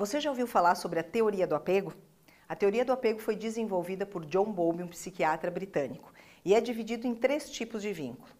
[0.00, 1.92] Você já ouviu falar sobre a teoria do apego?
[2.48, 6.10] A teoria do apego foi desenvolvida por John Bowlby, um psiquiatra britânico,
[6.42, 8.32] e é dividido em três tipos de vínculo: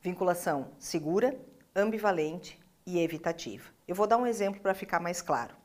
[0.00, 1.36] vinculação segura,
[1.74, 3.72] ambivalente e evitativa.
[3.88, 5.56] Eu vou dar um exemplo para ficar mais claro.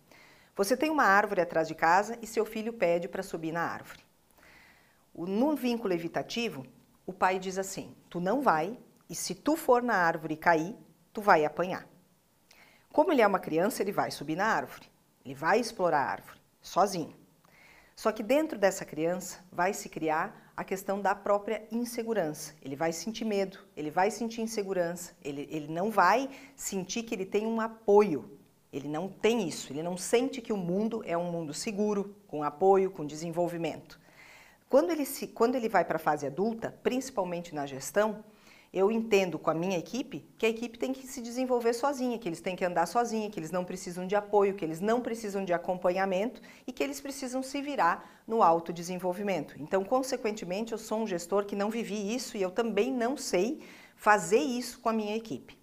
[0.56, 4.04] Você tem uma árvore atrás de casa e seu filho pede para subir na árvore.
[5.14, 6.66] No vínculo evitativo,
[7.06, 10.76] o pai diz assim: Tu não vai, e se tu for na árvore e cair,
[11.14, 11.88] tu vai apanhar.
[12.92, 14.95] Como ele é uma criança, ele vai subir na árvore.
[15.26, 17.16] Ele vai explorar a árvore, sozinho.
[17.96, 22.54] Só que dentro dessa criança vai se criar a questão da própria insegurança.
[22.62, 27.26] Ele vai sentir medo, ele vai sentir insegurança, ele, ele não vai sentir que ele
[27.26, 28.38] tem um apoio.
[28.72, 32.44] Ele não tem isso, ele não sente que o mundo é um mundo seguro, com
[32.44, 34.00] apoio, com desenvolvimento.
[34.70, 38.24] Quando ele, se, quando ele vai para a fase adulta, principalmente na gestão,
[38.76, 42.28] eu entendo com a minha equipe que a equipe tem que se desenvolver sozinha, que
[42.28, 45.46] eles têm que andar sozinha, que eles não precisam de apoio, que eles não precisam
[45.46, 49.56] de acompanhamento e que eles precisam se virar no autodesenvolvimento.
[49.62, 53.62] Então, consequentemente, eu sou um gestor que não vivi isso e eu também não sei
[53.96, 55.58] fazer isso com a minha equipe.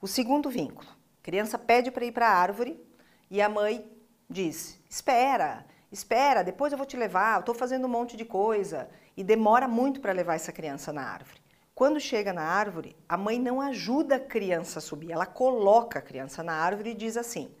[0.00, 0.88] O segundo vínculo:
[1.22, 2.82] criança pede para ir para a árvore
[3.30, 3.86] e a mãe
[4.30, 8.88] diz: espera, espera, depois eu vou te levar, eu estou fazendo um monte de coisa.
[9.14, 11.43] E demora muito para levar essa criança na árvore.
[11.74, 16.02] Quando chega na árvore, a mãe não ajuda a criança a subir, ela coloca a
[16.02, 17.52] criança na árvore e diz assim: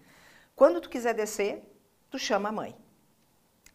[0.54, 1.64] quando tu quiser descer,
[2.08, 2.76] tu chama a mãe.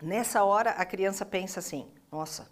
[0.02, 2.50] Nessa hora, a criança pensa assim: nossa,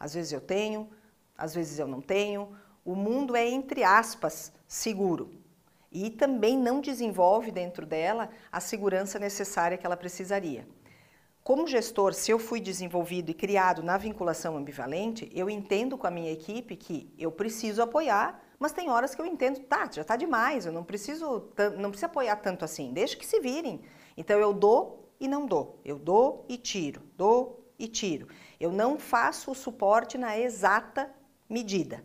[0.00, 0.90] às vezes eu tenho,
[1.38, 2.56] às vezes eu não tenho.
[2.84, 5.30] O mundo é, entre aspas, seguro.
[5.92, 10.66] E também não desenvolve dentro dela a segurança necessária que ela precisaria.
[11.44, 16.10] Como gestor, se eu fui desenvolvido e criado na vinculação ambivalente, eu entendo com a
[16.10, 20.14] minha equipe que eu preciso apoiar, mas tem horas que eu entendo, tá, já está
[20.14, 23.80] demais, eu não preciso, não preciso apoiar tanto assim, deixa que se virem.
[24.16, 28.28] Então eu dou e não dou, eu dou e tiro, dou e tiro.
[28.60, 31.12] Eu não faço o suporte na exata
[31.50, 32.04] medida.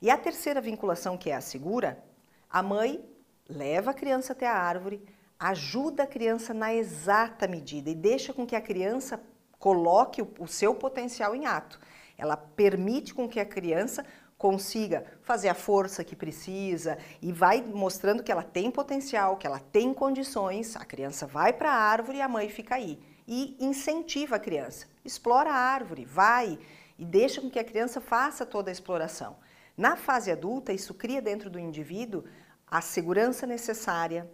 [0.00, 2.04] E a terceira vinculação, que é a segura,
[2.48, 3.04] a mãe
[3.48, 5.02] leva a criança até a árvore,
[5.50, 9.20] ajuda a criança na exata medida e deixa com que a criança
[9.58, 11.78] coloque o, seu potencial em ato.
[12.16, 14.06] Ela permite com que a criança
[14.38, 19.58] consiga fazer a força que precisa e vai mostrando que ela tem potencial, que ela
[19.58, 20.76] tem condições.
[20.76, 22.98] A criança vai para a árvore e a mãe fica aí.
[23.28, 24.86] E incentiva a criança.
[25.04, 26.58] Explora a árvore, vai
[26.98, 29.36] e deixa com que a criança faça toda a exploração.
[29.76, 32.24] Na fase adulta, isso cria dentro do indivíduo
[32.66, 34.30] a segurança necessária,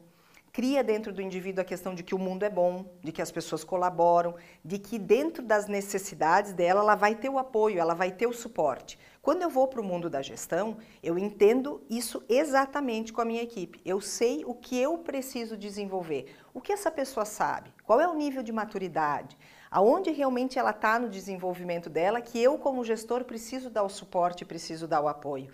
[0.53, 3.31] cria dentro do indivíduo a questão de que o mundo é bom, de que as
[3.31, 4.35] pessoas colaboram,
[4.65, 8.33] de que dentro das necessidades dela ela vai ter o apoio, ela vai ter o
[8.33, 8.99] suporte.
[9.23, 13.43] Quando eu vou para o mundo da gestão, eu entendo isso exatamente com a minha
[13.43, 13.81] equipe.
[13.85, 18.15] Eu sei o que eu preciso desenvolver, o que essa pessoa sabe, qual é o
[18.15, 19.37] nível de maturidade,
[19.71, 24.45] aonde realmente ela está no desenvolvimento dela, que eu como gestor preciso dar o suporte,
[24.45, 25.51] preciso dar o apoio.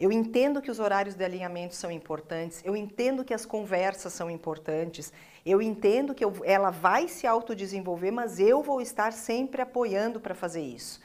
[0.00, 4.30] Eu entendo que os horários de alinhamento são importantes, eu entendo que as conversas são
[4.30, 5.12] importantes,
[5.44, 10.34] eu entendo que eu, ela vai se autodesenvolver, mas eu vou estar sempre apoiando para
[10.34, 11.02] fazer isso.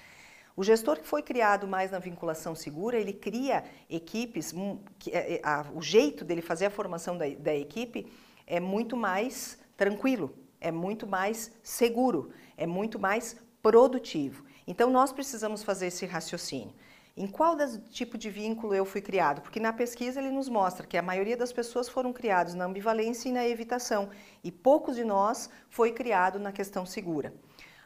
[0.56, 5.36] O gestor que foi criado mais na vinculação segura, ele cria equipes, um, que, é,
[5.36, 5.42] é,
[5.74, 8.10] o jeito dele fazer a formação da, da equipe
[8.48, 14.46] é muito mais tranquilo, é muito mais seguro, é muito mais produtivo.
[14.66, 16.74] Então nós precisamos fazer esse raciocínio.
[17.18, 19.40] Em qual das, tipo de vínculo eu fui criado?
[19.40, 23.30] Porque na pesquisa ele nos mostra que a maioria das pessoas foram criados na ambivalência
[23.30, 24.10] e na evitação,
[24.44, 27.34] e poucos de nós foi criado na questão segura.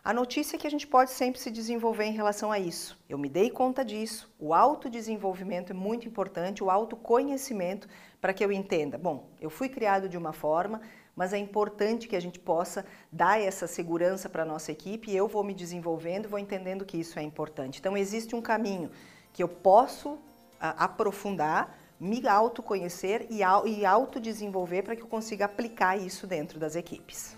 [0.04, 2.98] A notícia é que a gente pode sempre se desenvolver em relação a isso.
[3.08, 4.34] Eu me dei conta disso.
[4.40, 7.88] O autodesenvolvimento é muito importante, o autoconhecimento,
[8.20, 8.98] para que eu entenda.
[8.98, 10.82] Bom, eu fui criado de uma forma,
[11.16, 15.16] mas é importante que a gente possa dar essa segurança para a nossa equipe e
[15.16, 17.78] eu vou me desenvolvendo, vou entendendo que isso é importante.
[17.78, 18.90] Então, existe um caminho
[19.34, 20.18] que eu posso
[20.60, 27.36] aprofundar, me autoconhecer e, e autodesenvolver para que eu consiga aplicar isso dentro das equipes.